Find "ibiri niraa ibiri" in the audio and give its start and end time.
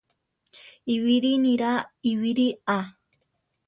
0.95-2.47